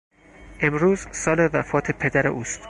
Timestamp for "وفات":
1.53-1.91